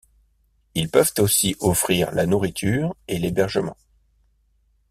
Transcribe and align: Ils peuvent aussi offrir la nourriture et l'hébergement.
Ils 0.73 0.89
peuvent 0.89 1.13
aussi 1.19 1.55
offrir 1.59 2.11
la 2.11 2.25
nourriture 2.25 2.95
et 3.07 3.19
l'hébergement. 3.19 3.77